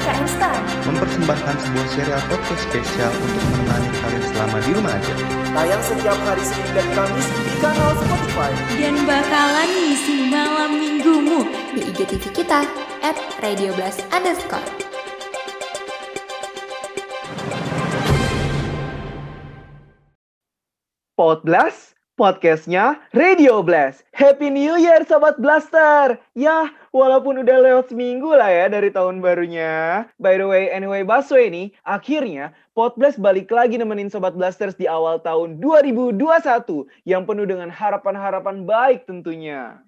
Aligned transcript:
Instan 0.00 0.60
mempersembahkan 0.88 1.54
sebuah 1.60 1.86
serial 1.92 2.22
podcast 2.32 2.62
spesial 2.72 3.12
untuk 3.20 3.42
menemani 3.52 3.88
kalian 4.00 4.24
selama 4.32 4.56
di 4.64 4.70
rumah 4.72 4.94
aja. 4.96 5.14
Tayang 5.52 5.82
setiap 5.84 6.18
hari 6.24 6.44
Senin 6.44 6.70
dan 6.72 6.88
Kamis 6.96 7.28
di 7.28 7.52
kanal 7.60 7.92
Spotify. 8.00 8.50
dan 8.80 8.96
bakalan 9.04 9.68
ngisi 9.68 10.16
malam 10.32 10.70
minggumu. 10.72 11.40
di 11.70 11.86
IGTV 11.92 12.24
kita 12.32 12.64
at 13.04 13.16
Radio 13.44 13.70
Blast 13.76 14.00
underscore. 14.10 14.64
Pod 21.14 21.44
Blast, 21.44 21.99
podcastnya 22.20 23.00
Radio 23.16 23.64
Blast. 23.64 24.04
Happy 24.12 24.52
New 24.52 24.76
Year 24.76 25.00
Sobat 25.08 25.40
Blaster. 25.40 26.20
Ya, 26.36 26.68
walaupun 26.92 27.40
udah 27.40 27.64
lewat 27.64 27.88
seminggu 27.88 28.36
lah 28.36 28.52
ya 28.52 28.68
dari 28.68 28.92
tahun 28.92 29.24
barunya. 29.24 30.04
By 30.20 30.36
the 30.36 30.44
way, 30.44 30.68
anyway 30.68 31.00
Baswe 31.00 31.48
nih, 31.48 31.72
akhirnya 31.88 32.52
Pod 32.76 32.92
Blast 33.00 33.16
balik 33.16 33.48
lagi 33.48 33.80
nemenin 33.80 34.12
Sobat 34.12 34.36
Blasters 34.36 34.76
di 34.76 34.84
awal 34.84 35.24
tahun 35.24 35.64
2021 35.64 36.20
yang 37.08 37.24
penuh 37.24 37.48
dengan 37.48 37.72
harapan-harapan 37.72 38.68
baik 38.68 39.08
tentunya. 39.08 39.80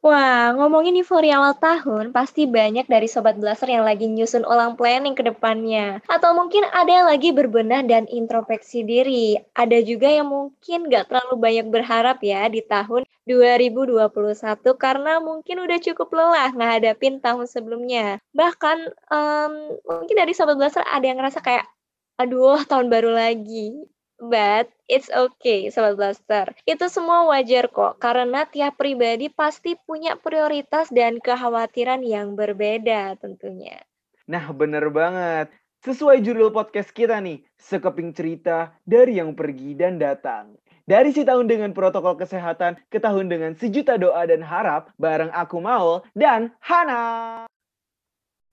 Wah, 0.00 0.56
ngomongin 0.56 0.96
euforia 0.96 1.36
awal 1.36 1.52
tahun, 1.60 2.04
pasti 2.16 2.48
banyak 2.48 2.88
dari 2.88 3.04
Sobat 3.04 3.36
Blaster 3.36 3.68
yang 3.68 3.84
lagi 3.84 4.08
nyusun 4.08 4.48
ulang 4.48 4.72
planning 4.80 5.12
ke 5.12 5.20
depannya. 5.20 6.00
Atau 6.08 6.32
mungkin 6.32 6.64
ada 6.72 6.88
yang 6.88 7.04
lagi 7.12 7.36
berbenah 7.36 7.84
dan 7.84 8.08
introspeksi 8.08 8.80
diri. 8.80 9.36
Ada 9.52 9.84
juga 9.84 10.08
yang 10.08 10.32
mungkin 10.32 10.88
gak 10.88 11.12
terlalu 11.12 11.34
banyak 11.44 11.66
berharap 11.68 12.16
ya 12.24 12.48
di 12.48 12.64
tahun 12.64 13.04
2021 13.28 14.72
karena 14.80 15.20
mungkin 15.20 15.56
udah 15.68 15.78
cukup 15.84 16.08
lelah 16.16 16.48
ngehadapin 16.56 17.20
tahun 17.20 17.44
sebelumnya. 17.44 18.24
Bahkan 18.32 18.78
em, 19.12 19.52
mungkin 19.84 20.16
dari 20.16 20.32
Sobat 20.32 20.56
Blaster 20.56 20.80
ada 20.80 21.04
yang 21.04 21.20
ngerasa 21.20 21.44
kayak, 21.44 21.68
aduh 22.16 22.56
tahun 22.64 22.88
baru 22.88 23.12
lagi. 23.12 23.84
But 24.20 24.68
it's 24.84 25.08
okay, 25.08 25.72
Sobat 25.72 25.96
Blaster. 25.96 26.52
Itu 26.68 26.92
semua 26.92 27.24
wajar 27.32 27.72
kok, 27.72 27.96
karena 28.04 28.44
tiap 28.44 28.76
pribadi 28.76 29.32
pasti 29.32 29.80
punya 29.88 30.12
prioritas 30.20 30.92
dan 30.92 31.24
kekhawatiran 31.24 32.04
yang 32.04 32.36
berbeda 32.36 33.16
tentunya. 33.16 33.80
Nah, 34.28 34.52
bener 34.52 34.92
banget. 34.92 35.48
Sesuai 35.80 36.20
judul 36.20 36.52
podcast 36.52 36.92
kita 36.92 37.16
nih, 37.24 37.40
sekeping 37.56 38.12
cerita 38.12 38.76
dari 38.84 39.16
yang 39.16 39.32
pergi 39.32 39.72
dan 39.72 39.96
datang. 39.96 40.52
Dari 40.84 41.16
si 41.16 41.24
tahun 41.24 41.48
dengan 41.48 41.72
protokol 41.72 42.20
kesehatan 42.20 42.76
ke 42.92 43.00
tahun 43.00 43.32
dengan 43.32 43.56
sejuta 43.56 43.96
doa 43.96 44.20
dan 44.28 44.44
harap 44.44 44.92
bareng 45.00 45.32
aku 45.32 45.64
Maul 45.64 46.04
dan 46.12 46.52
Hana. 46.60 47.48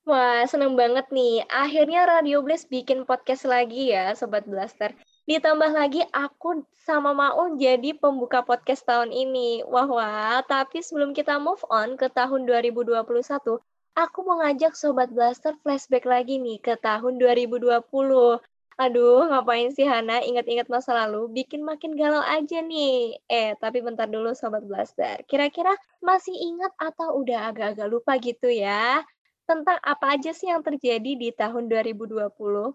Wah, 0.08 0.48
seneng 0.48 0.80
banget 0.80 1.12
nih. 1.12 1.44
Akhirnya 1.52 2.08
Radio 2.08 2.40
Blast 2.40 2.72
bikin 2.72 3.04
podcast 3.04 3.44
lagi 3.44 3.92
ya, 3.92 4.16
Sobat 4.16 4.48
Blaster. 4.48 4.96
Ditambah 5.28 5.76
lagi 5.76 6.00
aku 6.16 6.64
sama 6.88 7.12
Maul 7.12 7.60
jadi 7.60 7.92
pembuka 7.92 8.48
podcast 8.48 8.88
tahun 8.88 9.12
ini. 9.12 9.60
Wah, 9.68 9.84
wah. 9.84 10.40
Tapi 10.48 10.80
sebelum 10.80 11.12
kita 11.12 11.36
move 11.36 11.60
on 11.68 12.00
ke 12.00 12.08
tahun 12.08 12.48
2021, 12.48 13.60
aku 13.92 14.18
mau 14.24 14.40
ngajak 14.40 14.72
Sobat 14.80 15.12
Blaster 15.12 15.52
flashback 15.60 16.08
lagi 16.08 16.40
nih 16.40 16.64
ke 16.64 16.80
tahun 16.80 17.20
2020. 17.20 18.40
Aduh, 18.80 19.28
ngapain 19.28 19.68
sih 19.76 19.84
Hana 19.84 20.24
ingat-ingat 20.24 20.72
masa 20.72 20.96
lalu? 20.96 21.28
Bikin 21.44 21.60
makin 21.60 22.00
galau 22.00 22.24
aja 22.24 22.64
nih. 22.64 23.20
Eh, 23.28 23.52
tapi 23.60 23.84
bentar 23.84 24.08
dulu 24.08 24.32
Sobat 24.32 24.64
Blaster. 24.64 25.28
Kira-kira 25.28 25.76
masih 26.00 26.40
ingat 26.40 26.72
atau 26.80 27.20
udah 27.20 27.52
agak-agak 27.52 27.88
lupa 27.92 28.16
gitu 28.24 28.48
ya? 28.48 29.04
Tentang 29.44 29.76
apa 29.84 30.16
aja 30.16 30.32
sih 30.32 30.48
yang 30.48 30.64
terjadi 30.64 31.20
di 31.20 31.36
tahun 31.36 31.68
2020? 31.68 32.72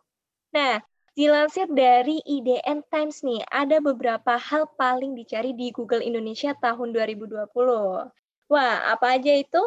Nah, 0.52 0.84
dilansir 1.12 1.68
dari 1.68 2.24
IDN 2.24 2.84
Times 2.88 3.20
nih, 3.20 3.44
ada 3.52 3.84
beberapa 3.84 4.40
hal 4.40 4.64
paling 4.80 5.12
dicari 5.12 5.52
di 5.52 5.68
Google 5.68 6.00
Indonesia 6.00 6.56
tahun 6.56 6.96
2020. 6.96 7.52
Wah, 8.48 8.76
apa 8.88 9.06
aja 9.20 9.32
itu? 9.36 9.62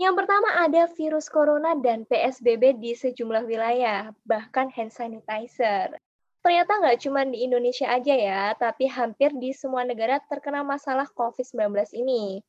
Yang 0.00 0.24
pertama 0.24 0.48
ada 0.64 0.88
virus 0.96 1.28
corona 1.28 1.76
dan 1.76 2.08
PSBB 2.08 2.80
di 2.80 2.96
sejumlah 2.96 3.44
wilayah, 3.44 4.14
bahkan 4.24 4.72
hand 4.72 4.94
sanitizer. 4.94 5.92
Ternyata 6.40 6.72
nggak 6.80 6.98
cuma 7.04 7.20
di 7.28 7.44
Indonesia 7.44 7.84
aja 7.84 8.16
ya, 8.16 8.42
tapi 8.56 8.88
hampir 8.88 9.28
di 9.36 9.52
semua 9.52 9.84
negara 9.84 10.16
terkena 10.24 10.64
masalah 10.64 11.04
COVID-19 11.12 11.92
ini. 11.92 12.40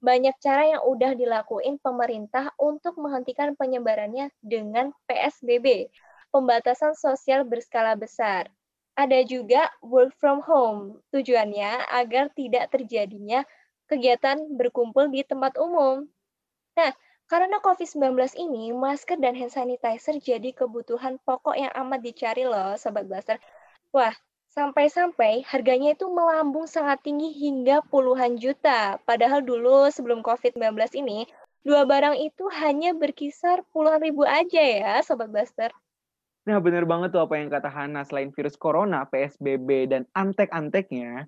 Banyak 0.00 0.36
cara 0.40 0.64
yang 0.78 0.82
udah 0.88 1.12
dilakuin 1.12 1.76
pemerintah 1.76 2.48
untuk 2.56 2.96
menghentikan 2.96 3.52
penyebarannya 3.52 4.32
dengan 4.40 4.96
PSBB, 5.04 5.92
pembatasan 6.34 6.98
sosial 6.98 7.46
berskala 7.46 7.94
besar. 7.94 8.50
Ada 8.98 9.22
juga 9.22 9.70
work 9.78 10.18
from 10.18 10.42
home, 10.42 10.98
tujuannya 11.14 11.86
agar 11.94 12.34
tidak 12.34 12.74
terjadinya 12.74 13.46
kegiatan 13.86 14.58
berkumpul 14.58 15.06
di 15.14 15.22
tempat 15.22 15.54
umum. 15.62 16.10
Nah, 16.74 16.90
karena 17.30 17.62
COVID-19 17.62 18.34
ini, 18.34 18.74
masker 18.74 19.18
dan 19.22 19.38
hand 19.38 19.54
sanitizer 19.54 20.18
jadi 20.18 20.50
kebutuhan 20.50 21.22
pokok 21.22 21.54
yang 21.54 21.70
amat 21.86 22.02
dicari 22.02 22.42
loh, 22.42 22.74
Sobat 22.74 23.06
Blaster. 23.06 23.38
Wah, 23.94 24.14
sampai-sampai 24.54 25.46
harganya 25.46 25.94
itu 25.94 26.06
melambung 26.10 26.66
sangat 26.66 27.02
tinggi 27.02 27.30
hingga 27.34 27.82
puluhan 27.90 28.38
juta. 28.38 28.98
Padahal 29.06 29.42
dulu 29.42 29.90
sebelum 29.90 30.22
COVID-19 30.22 30.98
ini, 30.98 31.26
dua 31.66 31.82
barang 31.82 32.18
itu 32.18 32.46
hanya 32.62 32.94
berkisar 32.94 33.66
puluhan 33.74 34.02
ribu 34.02 34.22
aja 34.22 34.62
ya, 34.62 35.02
Sobat 35.02 35.30
Blaster. 35.30 35.74
Nah, 36.44 36.60
bener 36.60 36.84
banget 36.84 37.08
tuh 37.16 37.24
apa 37.24 37.40
yang 37.40 37.48
kata 37.48 37.72
Hana. 37.72 38.04
Selain 38.04 38.28
virus 38.28 38.56
corona, 38.60 39.08
PSBB, 39.08 39.88
dan 39.88 40.04
antek-anteknya, 40.12 41.24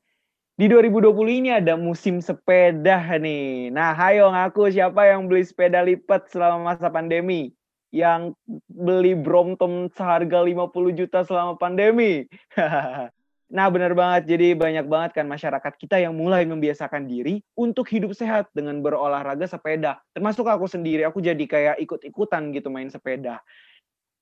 di 0.56 0.72
2020 0.72 1.12
ini 1.44 1.52
ada 1.52 1.76
musim 1.76 2.24
sepeda 2.24 2.96
nih. 3.20 3.68
Nah, 3.68 3.92
hayo 3.92 4.32
ngaku 4.32 4.72
siapa 4.72 5.04
yang 5.04 5.28
beli 5.28 5.44
sepeda 5.44 5.84
lipat 5.84 6.32
selama 6.32 6.72
masa 6.72 6.88
pandemi? 6.88 7.52
Yang 7.92 8.32
beli 8.72 9.12
Brompton 9.12 9.92
seharga 9.92 10.40
50 10.40 10.96
juta 10.96 11.28
selama 11.28 11.60
pandemi? 11.60 12.24
nah, 13.56 13.68
bener 13.68 13.92
banget. 13.92 14.32
Jadi 14.32 14.56
banyak 14.56 14.88
banget 14.88 15.20
kan 15.20 15.28
masyarakat 15.28 15.72
kita 15.76 16.00
yang 16.00 16.16
mulai 16.16 16.48
membiasakan 16.48 17.04
diri 17.04 17.44
untuk 17.52 17.92
hidup 17.92 18.16
sehat 18.16 18.48
dengan 18.56 18.80
berolahraga 18.80 19.44
sepeda. 19.44 20.00
Termasuk 20.16 20.48
aku 20.48 20.64
sendiri, 20.64 21.04
aku 21.04 21.20
jadi 21.20 21.44
kayak 21.44 21.84
ikut-ikutan 21.84 22.48
gitu 22.56 22.72
main 22.72 22.88
sepeda. 22.88 23.44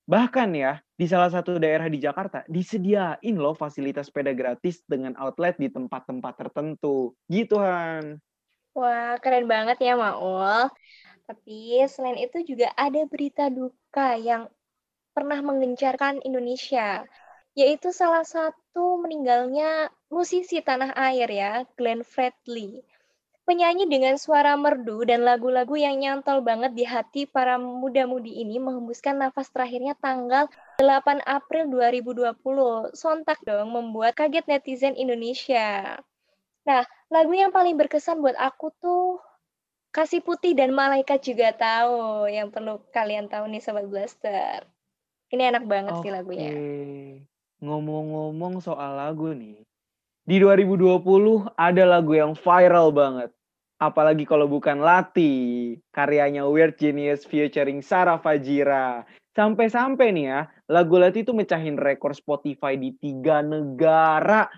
Bahkan 0.05 0.53
ya, 0.53 0.77
di 0.93 1.09
salah 1.09 1.33
satu 1.33 1.57
daerah 1.57 1.89
di 1.89 1.97
Jakarta 1.97 2.45
disediain 2.45 3.35
loh 3.35 3.57
fasilitas 3.57 4.13
sepeda 4.13 4.37
gratis 4.37 4.85
dengan 4.85 5.17
outlet 5.17 5.57
di 5.57 5.65
tempat-tempat 5.65 6.33
tertentu. 6.45 7.17
Gitu, 7.25 7.57
Han. 7.57 8.21
Wah, 8.77 9.17
keren 9.17 9.49
banget 9.49 9.81
ya, 9.81 9.97
Maul. 9.97 10.69
Tapi 11.25 11.81
selain 11.89 12.21
itu 12.21 12.45
juga 12.45 12.69
ada 12.77 13.01
berita 13.09 13.49
duka 13.49 14.13
yang 14.13 14.45
pernah 15.09 15.41
menggencarkan 15.41 16.21
Indonesia, 16.21 17.01
yaitu 17.57 17.89
salah 17.89 18.21
satu 18.21 19.01
meninggalnya 19.01 19.89
musisi 20.13 20.61
tanah 20.61 20.93
air 20.93 21.25
ya, 21.33 21.51
Glenn 21.73 22.05
Fredly. 22.05 22.85
Penyanyi 23.45 23.85
dengan 23.85 24.17
suara 24.17 24.57
merdu 24.57 25.05
dan 25.05 25.21
lagu-lagu 25.21 25.77
yang 25.77 26.01
nyantol 26.01 26.41
banget 26.41 26.73
di 26.73 26.81
hati 26.81 27.29
para 27.29 27.61
muda-mudi 27.61 28.41
ini 28.41 28.57
menghembuskan 28.57 29.21
nafas 29.21 29.53
terakhirnya 29.53 29.93
tanggal 30.01 30.49
8 30.81 31.21
April 31.21 31.69
2020. 31.69 32.97
Sontak 32.97 33.37
dong 33.45 33.69
membuat 33.69 34.17
kaget 34.17 34.49
netizen 34.49 34.97
Indonesia. 34.97 36.01
Nah, 36.65 36.81
lagu 37.13 37.37
yang 37.37 37.53
paling 37.53 37.77
berkesan 37.77 38.17
buat 38.17 38.33
aku 38.33 38.73
tuh 38.81 39.21
Kasih 39.93 40.25
Putih 40.25 40.57
dan 40.57 40.73
Malaikat 40.73 41.21
juga 41.21 41.53
tahu 41.53 42.25
yang 42.25 42.49
perlu 42.49 42.81
kalian 42.89 43.29
tahu 43.29 43.45
nih 43.47 43.61
Sobat 43.61 43.85
Blaster. 43.85 44.65
Ini 45.29 45.53
enak 45.53 45.69
banget 45.69 46.01
sih 46.01 46.09
lagunya. 46.09 46.49
Ngomong-ngomong 47.61 48.57
soal 48.57 48.97
lagu 48.97 49.31
nih. 49.31 49.64
Di 50.25 50.41
2020 50.41 51.53
ada 51.53 51.83
lagu 51.85 52.17
yang 52.17 52.33
viral 52.33 52.89
banget. 52.89 53.29
Apalagi 53.77 54.25
kalau 54.25 54.49
bukan 54.49 54.81
Lati, 54.81 55.77
karyanya 55.93 56.49
Weird 56.49 56.81
Genius 56.81 57.29
featuring 57.29 57.85
Sarah 57.85 58.17
Fajira. 58.17 59.05
Sampai-sampai 59.37 60.09
nih 60.09 60.25
ya, 60.25 60.41
lagu 60.65 60.97
Lati 60.97 61.21
itu 61.21 61.29
mecahin 61.29 61.77
rekor 61.77 62.17
Spotify 62.17 62.73
di 62.73 62.97
tiga 62.97 63.45
negara. 63.45 64.49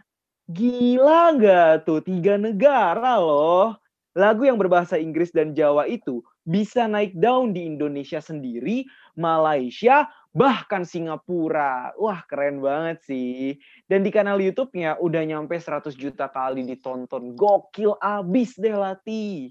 Gila 0.47 1.35
nggak 1.35 1.83
tuh? 1.83 1.99
Tiga 1.99 2.39
negara 2.39 3.19
loh. 3.19 3.75
Lagu 4.15 4.47
yang 4.47 4.55
berbahasa 4.55 4.95
Inggris 4.95 5.35
dan 5.35 5.51
Jawa 5.51 5.83
itu 5.91 6.23
bisa 6.47 6.87
naik 6.87 7.11
daun 7.19 7.51
di 7.51 7.67
Indonesia 7.67 8.23
sendiri, 8.23 8.87
Malaysia, 9.19 10.07
bahkan 10.37 10.85
Singapura. 10.85 11.97
Wah, 11.97 12.21
keren 12.29 12.61
banget 12.61 13.01
sih. 13.09 13.57
Dan 13.89 14.05
di 14.05 14.13
kanal 14.13 14.37
YouTube-nya 14.37 15.01
udah 15.01 15.25
nyampe 15.25 15.57
100 15.57 15.97
juta 15.97 16.29
kali 16.29 16.61
ditonton. 16.61 17.33
Gokil 17.33 17.97
abis 17.97 18.53
deh 18.61 18.77
Lati. 18.77 19.49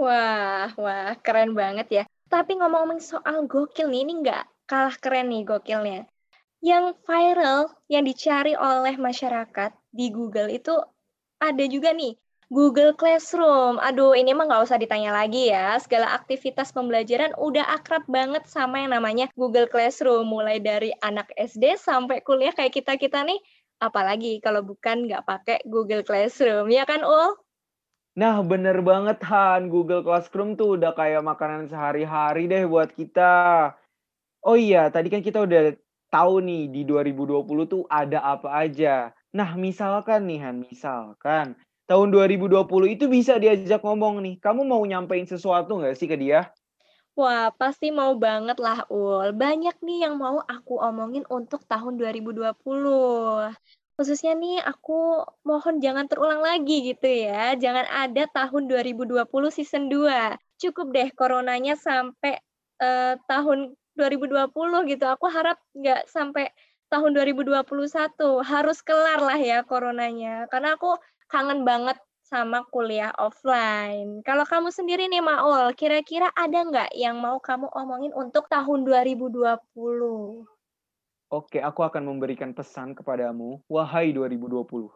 Wah, 0.00 0.72
wah, 0.80 1.12
keren 1.20 1.52
banget 1.52 1.88
ya. 1.92 2.04
Tapi 2.32 2.56
ngomong-ngomong 2.56 3.00
soal 3.04 3.44
gokil 3.44 3.92
nih, 3.92 4.02
ini 4.08 4.12
nggak 4.24 4.44
kalah 4.64 4.96
keren 4.96 5.28
nih 5.28 5.44
gokilnya. 5.44 6.08
Yang 6.64 6.96
viral, 7.04 7.70
yang 7.92 8.04
dicari 8.08 8.56
oleh 8.56 8.96
masyarakat 8.96 9.70
di 9.92 10.08
Google 10.08 10.48
itu 10.48 10.74
ada 11.36 11.64
juga 11.68 11.92
nih, 11.92 12.16
Google 12.46 12.94
Classroom. 12.94 13.82
Aduh, 13.82 14.14
ini 14.14 14.30
emang 14.30 14.46
nggak 14.46 14.70
usah 14.70 14.78
ditanya 14.78 15.10
lagi 15.10 15.50
ya. 15.50 15.74
Segala 15.82 16.14
aktivitas 16.14 16.70
pembelajaran 16.70 17.34
udah 17.34 17.66
akrab 17.74 18.06
banget 18.06 18.46
sama 18.46 18.86
yang 18.86 18.94
namanya 18.94 19.26
Google 19.34 19.66
Classroom. 19.66 20.30
Mulai 20.30 20.62
dari 20.62 20.94
anak 21.02 21.34
SD 21.34 21.74
sampai 21.74 22.22
kuliah 22.22 22.54
kayak 22.54 22.70
kita-kita 22.70 23.26
nih. 23.26 23.42
Apalagi 23.82 24.38
kalau 24.38 24.62
bukan 24.62 25.10
nggak 25.10 25.26
pakai 25.26 25.58
Google 25.66 26.06
Classroom. 26.06 26.70
Ya 26.70 26.86
kan, 26.86 27.02
Ul? 27.02 27.34
Nah, 28.14 28.38
bener 28.46 28.78
banget 28.78 29.18
Han. 29.26 29.66
Google 29.66 30.06
Classroom 30.06 30.54
tuh 30.54 30.78
udah 30.78 30.94
kayak 30.94 31.26
makanan 31.26 31.66
sehari-hari 31.66 32.46
deh 32.46 32.62
buat 32.70 32.94
kita. 32.94 33.74
Oh 34.46 34.54
iya, 34.54 34.86
tadi 34.94 35.10
kan 35.10 35.18
kita 35.18 35.42
udah 35.42 35.74
tahu 36.14 36.38
nih 36.46 36.70
di 36.70 36.86
2020 36.86 37.66
tuh 37.66 37.82
ada 37.90 38.22
apa 38.22 38.54
aja. 38.54 39.10
Nah, 39.34 39.58
misalkan 39.58 40.30
nih 40.30 40.46
Han, 40.46 40.62
misalkan 40.62 41.58
tahun 41.86 42.10
2020 42.10 42.66
itu 42.94 43.04
bisa 43.06 43.38
diajak 43.38 43.80
ngomong 43.82 44.18
nih. 44.22 44.34
Kamu 44.42 44.66
mau 44.66 44.82
nyampein 44.82 45.26
sesuatu 45.26 45.78
nggak 45.78 45.96
sih 45.96 46.10
ke 46.10 46.18
dia? 46.18 46.50
Wah, 47.16 47.48
pasti 47.56 47.88
mau 47.88 48.12
banget 48.20 48.60
lah, 48.60 48.84
Ul. 48.92 49.32
Banyak 49.32 49.80
nih 49.80 50.04
yang 50.04 50.20
mau 50.20 50.36
aku 50.44 50.76
omongin 50.76 51.24
untuk 51.32 51.64
tahun 51.64 51.96
2020. 51.96 52.52
Khususnya 53.96 54.36
nih 54.36 54.60
aku 54.60 55.24
mohon 55.48 55.80
jangan 55.80 56.04
terulang 56.04 56.44
lagi 56.44 56.92
gitu 56.92 57.08
ya. 57.08 57.56
Jangan 57.56 57.88
ada 57.88 58.28
tahun 58.28 58.68
2020 58.68 59.24
season 59.48 59.88
2. 59.88 60.36
Cukup 60.60 60.92
deh 60.92 61.08
coronanya 61.16 61.72
sampai 61.80 62.36
uh, 62.84 63.16
tahun 63.24 63.72
2020 63.96 64.52
gitu. 64.92 65.04
Aku 65.08 65.32
harap 65.32 65.56
nggak 65.72 66.12
sampai 66.12 66.52
tahun 66.92 67.16
2021. 67.16 67.64
Harus 68.44 68.84
kelar 68.84 69.24
lah 69.24 69.40
ya 69.40 69.64
coronanya. 69.64 70.44
Karena 70.52 70.76
aku 70.76 70.92
kangen 71.26 71.66
banget 71.66 71.98
sama 72.26 72.66
kuliah 72.74 73.14
offline. 73.22 74.18
Kalau 74.26 74.42
kamu 74.42 74.74
sendiri 74.74 75.06
nih 75.06 75.22
Maul, 75.22 75.70
kira-kira 75.78 76.34
ada 76.34 76.58
nggak 76.66 76.90
yang 76.98 77.22
mau 77.22 77.38
kamu 77.38 77.70
omongin 77.70 78.10
untuk 78.18 78.50
tahun 78.50 78.82
2020? 78.82 79.54
Oke, 81.30 81.58
aku 81.58 81.80
akan 81.86 82.06
memberikan 82.06 82.54
pesan 82.54 82.94
kepadamu, 82.98 83.62
wahai 83.70 84.10
2020. 84.10 84.90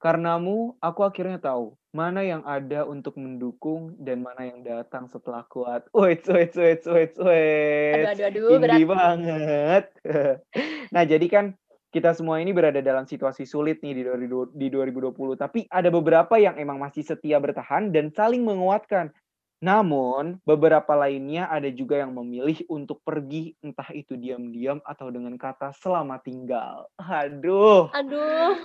Karenamu, 0.00 0.76
aku 0.80 1.00
akhirnya 1.00 1.40
tahu 1.40 1.72
mana 1.94 2.20
yang 2.20 2.42
ada 2.44 2.84
untuk 2.84 3.16
mendukung 3.16 3.96
dan 3.96 4.20
mana 4.20 4.50
yang 4.50 4.60
datang 4.60 5.08
setelah 5.08 5.46
kuat. 5.48 5.88
Wait, 5.96 6.26
wait, 6.28 6.52
wait, 6.52 6.82
wait, 6.84 7.14
wait. 7.16 8.04
Aduh, 8.04 8.10
aduh, 8.12 8.24
aduh, 8.28 8.58
berat. 8.60 8.78
banget. 8.84 9.84
nah, 10.94 11.04
jadi 11.06 11.26
kan 11.30 11.44
kita 11.94 12.10
semua 12.10 12.42
ini 12.42 12.50
berada 12.50 12.82
dalam 12.82 13.06
situasi 13.06 13.46
sulit 13.46 13.78
nih 13.78 14.02
di 14.50 14.66
2020, 14.66 15.14
tapi 15.38 15.70
ada 15.70 15.86
beberapa 15.94 16.34
yang 16.42 16.58
emang 16.58 16.82
masih 16.82 17.06
setia 17.06 17.38
bertahan 17.38 17.94
dan 17.94 18.10
saling 18.10 18.42
menguatkan. 18.42 19.14
Namun, 19.62 20.42
beberapa 20.42 20.92
lainnya 20.98 21.46
ada 21.46 21.70
juga 21.70 22.02
yang 22.02 22.10
memilih 22.10 22.66
untuk 22.66 22.98
pergi, 23.06 23.54
entah 23.62 23.86
itu 23.94 24.18
diam-diam 24.18 24.82
atau 24.82 25.06
dengan 25.14 25.38
kata 25.38 25.70
selamat 25.78 26.20
tinggal. 26.26 26.90
Aduh. 26.98 27.88
Aduh. 27.94 28.58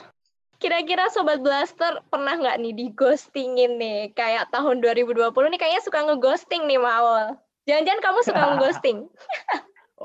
Kira-kira 0.59 1.07
Sobat 1.13 1.39
Blaster 1.39 2.03
pernah 2.11 2.35
nggak 2.35 2.57
nih 2.59 2.73
di 2.75 2.85
ghostingin 2.91 3.79
nih? 3.79 4.11
Kayak 4.11 4.51
tahun 4.51 4.81
2020 4.83 5.31
nih 5.31 5.59
kayaknya 5.61 5.81
suka 5.85 6.03
ngeghosting 6.03 6.67
nih 6.67 6.81
Maul. 6.81 7.37
Jangan-jangan 7.63 8.01
kamu 8.03 8.19
suka 8.25 8.41
ngeghosting? 8.51 8.97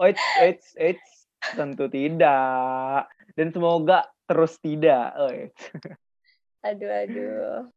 it's, 0.06 0.26
it's, 0.44 0.68
it's. 0.78 1.23
Tentu 1.54 1.86
tidak. 1.88 3.08
Dan 3.34 3.48
semoga 3.50 4.06
terus 4.26 4.58
tidak. 4.58 5.14
aduh, 6.66 6.90
aduh. 6.90 7.70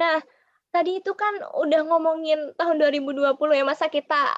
Nah, 0.00 0.16
tadi 0.72 1.02
itu 1.02 1.12
kan 1.12 1.34
udah 1.60 1.80
ngomongin 1.84 2.56
tahun 2.56 2.80
2020 2.80 3.36
ya, 3.52 3.64
masa 3.66 3.92
kita 3.92 4.36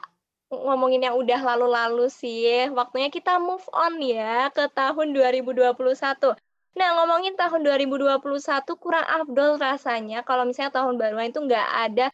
ngomongin 0.52 1.06
yang 1.08 1.16
udah 1.16 1.40
lalu-lalu 1.40 2.10
sih. 2.12 2.68
Waktunya 2.74 3.08
kita 3.08 3.40
move 3.40 3.64
on 3.72 4.02
ya 4.02 4.50
ke 4.52 4.68
tahun 4.72 5.14
2021. 5.16 6.36
Nah, 6.72 6.88
ngomongin 6.96 7.36
tahun 7.36 7.60
2021 7.68 8.80
kurang 8.80 9.04
afdol 9.04 9.60
rasanya 9.60 10.24
kalau 10.24 10.48
misalnya 10.48 10.72
tahun 10.72 10.96
baruan 10.96 11.28
itu 11.28 11.40
nggak 11.44 11.68
ada 11.88 12.06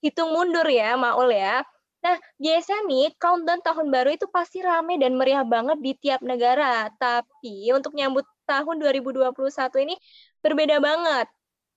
hitung 0.00 0.32
mundur 0.32 0.64
ya, 0.68 0.96
Maul 0.96 1.32
ya. 1.32 1.64
Nah, 2.06 2.18
biasanya 2.38 2.80
nih 2.86 3.06
countdown 3.18 3.60
tahun 3.66 3.86
baru 3.94 4.14
itu 4.14 4.26
pasti 4.30 4.62
rame 4.62 4.94
dan 5.02 5.18
meriah 5.18 5.42
banget 5.42 5.78
di 5.82 5.92
tiap 6.02 6.20
negara. 6.22 6.86
Tapi 7.02 7.74
untuk 7.74 7.92
nyambut 7.98 8.22
tahun 8.46 8.78
2021 8.78 9.82
ini 9.82 9.94
berbeda 10.38 10.78
banget. 10.78 11.26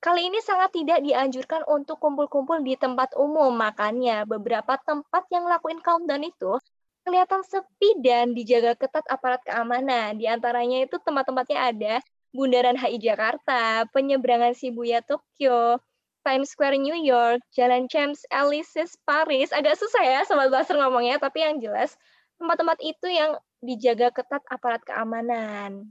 Kali 0.06 0.22
ini 0.30 0.40
sangat 0.46 0.70
tidak 0.78 1.02
dianjurkan 1.02 1.66
untuk 1.66 1.98
kumpul-kumpul 1.98 2.62
di 2.62 2.78
tempat 2.78 3.18
umum. 3.18 3.50
Makanya 3.58 4.30
beberapa 4.30 4.78
tempat 4.86 5.26
yang 5.34 5.50
lakuin 5.50 5.82
countdown 5.82 6.22
itu 6.22 6.62
kelihatan 7.04 7.42
sepi 7.42 7.98
dan 8.06 8.38
dijaga 8.38 8.78
ketat 8.78 9.06
aparat 9.10 9.42
keamanan. 9.42 10.14
Di 10.22 10.30
antaranya 10.30 10.86
itu 10.86 11.02
tempat-tempatnya 11.02 11.60
ada 11.74 11.94
Bundaran 12.30 12.78
HI 12.78 13.02
Jakarta, 13.02 13.90
penyeberangan 13.90 14.54
Shibuya 14.54 15.02
Tokyo, 15.02 15.82
Times 16.30 16.54
Square 16.54 16.78
New 16.78 16.94
York, 16.94 17.42
Jalan 17.58 17.90
Champs 17.90 18.22
Elysees 18.30 18.94
Paris. 19.02 19.50
Agak 19.50 19.82
susah 19.82 20.06
ya 20.06 20.22
Sobat 20.30 20.54
Blaster 20.54 20.78
ngomongnya, 20.78 21.18
tapi 21.18 21.42
yang 21.42 21.58
jelas 21.58 21.98
tempat-tempat 22.38 22.78
itu 22.86 23.10
yang 23.10 23.42
dijaga 23.66 24.14
ketat 24.14 24.46
aparat 24.46 24.86
keamanan. 24.86 25.90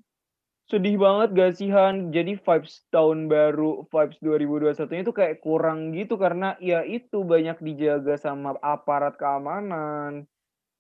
Sedih 0.71 0.95
banget 0.95 1.35
gak 1.35 1.53
sih 1.59 1.75
Han? 1.75 2.15
Jadi 2.15 2.39
vibes 2.39 2.87
tahun 2.95 3.27
baru, 3.27 3.91
vibes 3.91 4.19
2021 4.23 5.03
itu 5.03 5.11
kayak 5.11 5.43
kurang 5.43 5.91
gitu 5.91 6.15
karena 6.15 6.55
ya 6.63 6.87
itu 6.87 7.27
banyak 7.27 7.59
dijaga 7.59 8.15
sama 8.15 8.55
aparat 8.63 9.19
keamanan. 9.19 10.23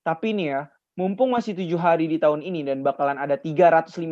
Tapi 0.07 0.39
nih 0.39 0.47
ya, 0.55 0.63
mumpung 0.99 1.31
masih 1.31 1.55
tujuh 1.55 1.79
hari 1.79 2.11
di 2.11 2.19
tahun 2.19 2.43
ini 2.43 2.67
dan 2.67 2.83
bakalan 2.83 3.15
ada 3.23 3.39
358 3.39 4.03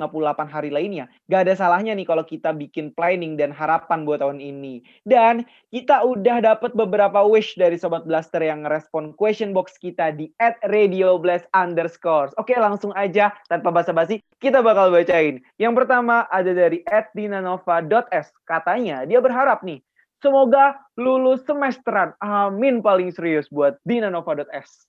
hari 0.47 0.71
lainnya, 0.71 1.11
gak 1.27 1.43
ada 1.43 1.59
salahnya 1.59 1.99
nih 1.99 2.07
kalau 2.07 2.23
kita 2.23 2.55
bikin 2.55 2.95
planning 2.95 3.35
dan 3.35 3.51
harapan 3.51 4.07
buat 4.07 4.23
tahun 4.23 4.39
ini. 4.39 4.87
Dan 5.03 5.43
kita 5.75 6.07
udah 6.07 6.39
dapat 6.39 6.79
beberapa 6.79 7.27
wish 7.27 7.59
dari 7.59 7.75
Sobat 7.75 8.07
Blaster 8.07 8.39
yang 8.39 8.63
ngerespon 8.63 9.19
question 9.19 9.51
box 9.51 9.75
kita 9.83 10.15
di 10.15 10.31
at 10.39 10.55
Radio 10.71 11.19
Blast 11.19 11.51
underscore. 11.59 12.31
Oke 12.39 12.55
langsung 12.55 12.95
aja 12.95 13.35
tanpa 13.51 13.75
basa-basi 13.75 14.23
kita 14.39 14.63
bakal 14.63 14.95
bacain. 14.95 15.43
Yang 15.59 15.83
pertama 15.83 16.31
ada 16.31 16.55
dari 16.55 16.87
at 16.87 17.11
dinanova.s. 17.19 18.31
Katanya 18.47 19.03
dia 19.03 19.19
berharap 19.19 19.67
nih, 19.67 19.83
semoga 20.23 20.79
lulus 20.95 21.43
semesteran. 21.43 22.15
Amin 22.23 22.79
paling 22.79 23.11
serius 23.11 23.51
buat 23.51 23.75
dinanova.s. 23.83 24.87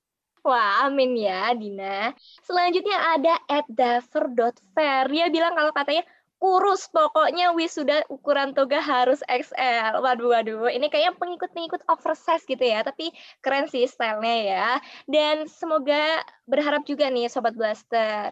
Wah, 0.48 0.88
amin 0.88 1.12
ya, 1.28 1.52
Dina. 1.60 2.16
Selanjutnya 2.48 2.98
ada 3.14 3.34
at 3.52 3.68
daver.fair. 3.68 5.04
Dia 5.12 5.26
bilang 5.36 5.54
kalau 5.60 5.72
katanya 5.76 6.04
kurus, 6.40 6.88
pokoknya 6.96 7.52
wisuda 7.60 8.08
ukuran 8.16 8.56
toga 8.56 8.80
harus 8.80 9.20
XL. 9.28 10.00
Waduh, 10.06 10.28
waduh. 10.34 10.72
Ini 10.72 10.86
kayaknya 10.88 11.14
pengikut-pengikut 11.20 11.82
oversize 11.92 12.48
gitu 12.48 12.64
ya, 12.64 12.80
tapi 12.88 13.12
keren 13.44 13.68
sih 13.68 13.84
stylenya 13.92 14.36
ya. 14.52 14.68
Dan 15.14 15.36
semoga 15.52 16.24
berharap 16.48 16.88
juga 16.88 17.12
nih 17.12 17.28
Sobat 17.28 17.54
Blaster. 17.60 18.32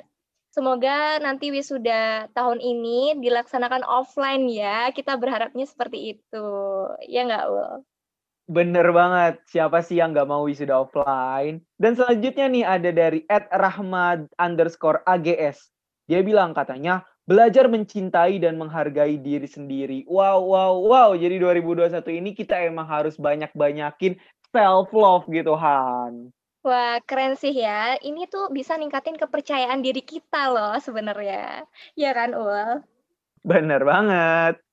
Semoga 0.56 1.20
nanti 1.20 1.52
wisuda 1.52 2.32
tahun 2.32 2.64
ini 2.64 3.20
dilaksanakan 3.20 3.84
offline 3.84 4.48
ya. 4.48 4.88
Kita 4.96 5.20
berharapnya 5.20 5.68
seperti 5.68 6.16
itu. 6.16 6.48
Ya 7.12 7.28
nggak, 7.28 7.44
Ul? 7.52 7.95
Bener 8.46 8.86
banget. 8.94 9.42
Siapa 9.50 9.82
sih 9.82 9.98
yang 9.98 10.14
nggak 10.14 10.30
mau 10.30 10.46
wisuda 10.46 10.86
offline? 10.86 11.66
Dan 11.82 11.98
selanjutnya 11.98 12.46
nih 12.46 12.66
ada 12.66 12.90
dari 12.94 13.26
Ed 13.26 13.50
Rahmad 13.50 14.30
underscore 14.38 15.02
AGS. 15.10 15.74
Dia 16.06 16.22
bilang 16.22 16.54
katanya, 16.54 17.02
belajar 17.26 17.66
mencintai 17.66 18.38
dan 18.38 18.62
menghargai 18.62 19.18
diri 19.18 19.50
sendiri. 19.50 20.06
Wow, 20.06 20.46
wow, 20.46 20.74
wow. 20.78 21.10
Jadi 21.18 21.42
2021 21.42 22.06
ini 22.22 22.38
kita 22.38 22.54
emang 22.62 22.86
harus 22.86 23.18
banyak-banyakin 23.18 24.14
self-love 24.54 25.26
gitu, 25.34 25.58
Han. 25.58 26.30
Wah, 26.66 26.98
keren 27.06 27.38
sih 27.38 27.54
ya. 27.54 27.98
Ini 27.98 28.30
tuh 28.30 28.54
bisa 28.54 28.78
ningkatin 28.78 29.18
kepercayaan 29.18 29.86
diri 29.86 30.02
kita 30.02 30.54
loh 30.54 30.78
sebenarnya. 30.78 31.66
Ya 31.98 32.14
kan, 32.14 32.38
Ul? 32.38 32.82
Bener 33.46 33.82
banget. 33.86 34.65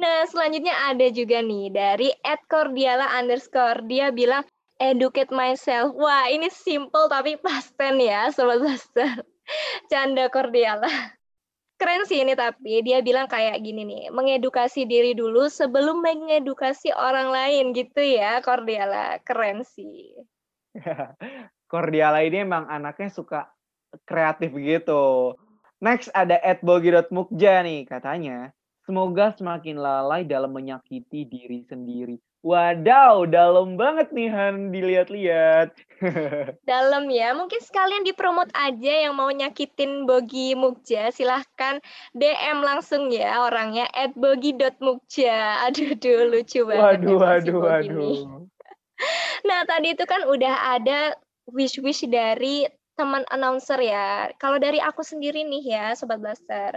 Nah, 0.00 0.24
selanjutnya 0.24 0.72
ada 0.88 1.06
juga 1.12 1.44
nih 1.44 1.68
dari 1.68 2.08
Cordiala 2.48 3.12
underscore. 3.20 3.84
Dia 3.84 4.08
bilang, 4.08 4.44
educate 4.80 5.30
myself. 5.30 5.92
Wah, 5.94 6.26
ini 6.32 6.48
simple 6.48 7.06
tapi 7.12 7.36
pasten 7.38 8.00
ya, 8.00 8.32
Sobat 8.32 8.58
Blaster. 8.64 9.22
Canda 9.90 10.32
Cordiala. 10.32 10.88
Keren 11.76 12.06
sih 12.06 12.22
ini 12.22 12.38
tapi, 12.38 12.78
dia 12.86 13.02
bilang 13.02 13.26
kayak 13.26 13.58
gini 13.58 13.82
nih, 13.82 14.04
mengedukasi 14.14 14.86
diri 14.86 15.18
dulu 15.18 15.50
sebelum 15.50 15.98
mengedukasi 15.98 16.94
orang 16.94 17.34
lain 17.34 17.74
gitu 17.74 17.98
ya, 17.98 18.38
Cordiala. 18.38 19.18
Keren 19.26 19.66
sih. 19.66 20.14
Cordiala 21.70 22.22
ini 22.22 22.46
emang 22.46 22.70
anaknya 22.70 23.10
suka 23.10 23.50
kreatif 24.06 24.54
gitu. 24.56 25.34
Next 25.82 26.14
ada 26.14 26.38
@bogi.mukja 26.62 27.66
nih 27.66 27.82
katanya. 27.90 28.54
Semoga 28.92 29.32
semakin 29.32 29.80
lalai 29.80 30.20
dalam 30.20 30.52
menyakiti 30.52 31.24
diri 31.24 31.64
sendiri. 31.64 32.20
Wadaw, 32.44 33.24
dalam 33.24 33.80
banget 33.80 34.12
nih 34.12 34.28
Han 34.28 34.68
dilihat-lihat. 34.68 35.72
dalam 36.68 37.08
ya, 37.08 37.32
mungkin 37.32 37.56
sekalian 37.64 38.04
dipromot 38.04 38.52
aja 38.52 39.08
yang 39.08 39.16
mau 39.16 39.32
nyakitin 39.32 40.04
Bogi 40.04 40.52
Mukja, 40.52 41.08
silahkan 41.08 41.80
DM 42.12 42.60
langsung 42.60 43.08
ya 43.08 43.40
orangnya 43.40 43.88
at 43.96 44.12
bogi.mukja. 44.12 45.40
Aduh, 45.72 45.96
aduh, 45.96 46.28
lucu 46.28 46.60
banget. 46.68 47.00
Waduh, 47.00 47.16
waduh, 47.16 47.56
waduh. 47.64 48.44
Nah, 49.48 49.64
tadi 49.64 49.96
itu 49.96 50.04
kan 50.04 50.28
udah 50.28 50.76
ada 50.76 51.16
wish-wish 51.48 52.04
dari 52.12 52.68
teman 52.92 53.24
announcer 53.32 53.80
ya. 53.80 54.28
Kalau 54.36 54.60
dari 54.60 54.84
aku 54.84 55.00
sendiri 55.00 55.48
nih 55.48 55.64
ya, 55.64 55.96
Sobat 55.96 56.20
Blaster 56.20 56.76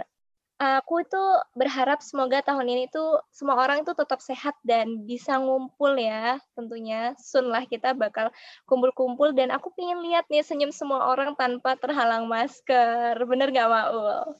aku 0.56 1.04
itu 1.04 1.22
berharap 1.52 2.00
semoga 2.00 2.40
tahun 2.40 2.68
ini 2.68 2.84
tuh 2.88 3.20
semua 3.28 3.60
orang 3.60 3.84
itu 3.84 3.92
tetap 3.92 4.24
sehat 4.24 4.56
dan 4.64 5.04
bisa 5.04 5.36
ngumpul 5.36 5.96
ya 6.00 6.40
tentunya. 6.56 7.12
Soon 7.20 7.52
lah 7.52 7.68
kita 7.68 7.92
bakal 7.92 8.32
kumpul-kumpul 8.64 9.36
dan 9.36 9.52
aku 9.52 9.72
pengen 9.76 10.00
lihat 10.04 10.24
nih 10.32 10.40
senyum 10.40 10.72
semua 10.72 11.12
orang 11.12 11.36
tanpa 11.36 11.76
terhalang 11.76 12.24
masker. 12.24 13.20
Bener 13.28 13.52
gak 13.52 13.68
Maul? 13.68 14.36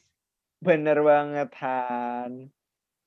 Bener 0.65 0.99
banget 1.05 1.53
Han. 1.61 2.49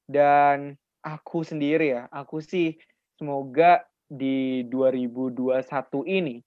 Dan 0.09 0.77
aku 1.03 1.41
sendiri 1.47 1.95
ya 1.95 2.03
aku 2.11 2.43
sih 2.43 2.75
semoga 3.15 3.83
di 4.09 4.65
2021 4.67 5.63
ini 6.09 6.41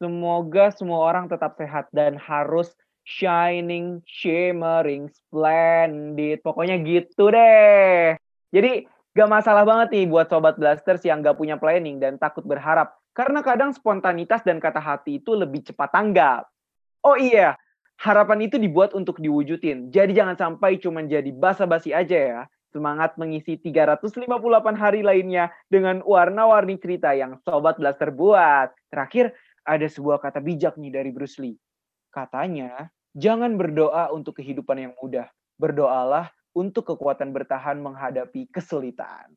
semoga 0.00 0.72
semua 0.74 1.06
orang 1.06 1.30
tetap 1.30 1.54
sehat 1.54 1.86
dan 1.94 2.18
harus 2.18 2.72
shining, 3.02 4.00
shimmering, 4.06 5.10
splendid. 5.10 6.40
Pokoknya 6.42 6.78
gitu 6.82 7.30
deh. 7.30 8.16
Jadi 8.54 8.86
gak 9.12 9.30
masalah 9.30 9.66
banget 9.66 9.88
nih 9.92 10.06
buat 10.08 10.26
sobat 10.30 10.56
blasters 10.56 11.02
yang 11.04 11.20
gak 11.20 11.38
punya 11.38 11.58
planning 11.58 11.98
dan 11.98 12.16
takut 12.16 12.46
berharap. 12.46 12.94
Karena 13.12 13.44
kadang 13.44 13.76
spontanitas 13.76 14.40
dan 14.40 14.56
kata 14.56 14.80
hati 14.80 15.20
itu 15.20 15.36
lebih 15.36 15.68
cepat 15.68 15.92
tanggap. 15.92 16.48
Oh 17.04 17.18
iya, 17.18 17.60
harapan 18.00 18.48
itu 18.48 18.56
dibuat 18.56 18.96
untuk 18.96 19.20
diwujudin. 19.20 19.92
Jadi 19.92 20.16
jangan 20.16 20.38
sampai 20.38 20.80
cuma 20.80 21.04
jadi 21.04 21.28
basa-basi 21.28 21.92
aja 21.92 22.16
ya. 22.16 22.42
Semangat 22.72 23.20
mengisi 23.20 23.60
358 23.60 24.16
hari 24.80 25.04
lainnya 25.04 25.52
dengan 25.68 26.00
warna-warni 26.08 26.80
cerita 26.80 27.12
yang 27.12 27.36
Sobat 27.44 27.76
Blaster 27.76 28.08
buat. 28.08 28.72
Terakhir, 28.88 29.36
ada 29.68 29.84
sebuah 29.84 30.24
kata 30.24 30.40
bijak 30.40 30.80
nih 30.80 30.88
dari 30.88 31.12
Bruce 31.12 31.36
Lee. 31.36 31.60
Katanya, 32.12 32.92
jangan 33.16 33.56
berdoa 33.56 34.12
untuk 34.12 34.36
kehidupan 34.36 34.76
yang 34.76 34.92
mudah. 35.00 35.32
Berdoalah 35.56 36.28
untuk 36.52 36.92
kekuatan 36.92 37.32
bertahan 37.32 37.80
menghadapi 37.80 38.52
kesulitan. 38.52 39.32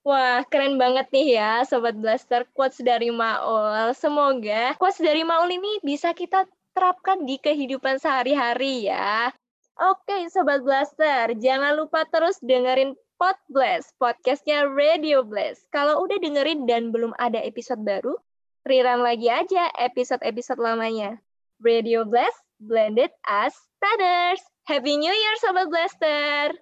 Wah, 0.00 0.40
keren 0.48 0.80
banget 0.80 1.12
nih 1.12 1.36
ya 1.36 1.60
Sobat 1.68 1.92
Blaster 1.98 2.48
quotes 2.56 2.80
dari 2.80 3.12
Maul. 3.12 3.92
Semoga 3.92 4.72
quotes 4.80 4.96
dari 4.96 5.26
Maul 5.26 5.52
ini 5.52 5.76
bisa 5.84 6.16
kita 6.16 6.48
terapkan 6.72 7.28
di 7.28 7.36
kehidupan 7.36 8.00
sehari-hari 8.00 8.88
ya. 8.88 9.28
Oke 9.76 10.30
Sobat 10.32 10.64
Blaster, 10.64 11.36
jangan 11.36 11.76
lupa 11.76 12.08
terus 12.08 12.40
dengerin 12.40 12.96
Pod 13.20 13.36
Blast, 13.52 13.92
podcastnya 14.00 14.64
Radio 14.64 15.20
Blast. 15.20 15.68
Kalau 15.68 16.00
udah 16.00 16.16
dengerin 16.16 16.64
dan 16.64 16.88
belum 16.88 17.12
ada 17.20 17.36
episode 17.36 17.84
baru, 17.84 18.16
rerun 18.64 19.04
lagi 19.04 19.28
aja 19.28 19.68
episode-episode 19.76 20.56
lamanya. 20.56 21.20
Radio 21.60 22.04
Blast, 22.08 22.40
blended 22.60 23.10
as 23.28 23.52
Tanners. 23.84 24.40
Happy 24.64 24.96
New 24.96 25.12
Year 25.12 25.36
Sobat 25.44 25.68
Blaster! 25.68 26.56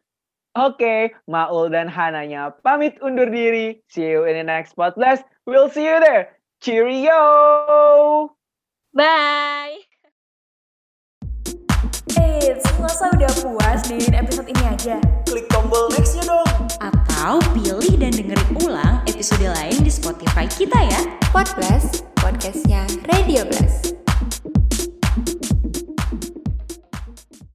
Oke, 0.59 1.15
Maul 1.31 1.71
dan 1.71 1.87
Hananya 1.87 2.51
pamit 2.67 2.99
undur 2.99 3.31
diri. 3.31 3.79
See 3.87 4.11
you 4.11 4.27
in 4.27 4.35
the 4.35 4.43
next 4.43 4.75
podcast. 4.75 5.23
We'll 5.47 5.71
see 5.71 5.87
you 5.87 6.03
there. 6.03 6.35
Cheerio! 6.59 8.35
Bye! 8.91 9.87
Eits, 12.19 12.67
masa 12.83 13.15
udah 13.15 13.31
puas 13.39 13.87
dengan 13.87 14.27
episode 14.27 14.51
ini 14.51 14.65
aja? 14.67 14.99
Klik 15.31 15.47
tombol 15.47 15.95
next-nya 15.95 16.27
dong. 16.27 16.51
Atau 16.83 17.39
pilih 17.55 17.95
dan 18.03 18.11
dengerin 18.11 18.51
ulang 18.67 18.99
episode 19.07 19.47
lain 19.47 19.79
di 19.79 19.93
Spotify 19.93 20.51
kita 20.51 20.81
ya. 20.91 21.01
Podcast, 21.31 22.03
podcastnya 22.19 22.83
Radio 23.15 23.47
Blast. 23.47 23.98